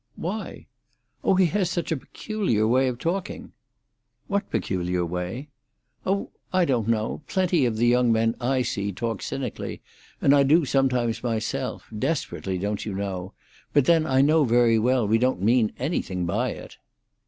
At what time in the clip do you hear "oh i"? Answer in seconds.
6.07-6.65